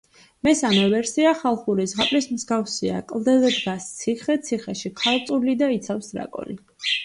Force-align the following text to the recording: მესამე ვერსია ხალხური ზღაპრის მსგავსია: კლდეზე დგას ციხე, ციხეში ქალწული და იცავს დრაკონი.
მესამე 0.45 0.85
ვერსია 0.93 1.33
ხალხური 1.41 1.85
ზღაპრის 1.91 2.29
მსგავსია: 2.37 3.03
კლდეზე 3.13 3.53
დგას 3.61 3.87
ციხე, 4.01 4.41
ციხეში 4.49 4.95
ქალწული 5.05 5.59
და 5.65 5.73
იცავს 5.81 6.13
დრაკონი. 6.19 6.61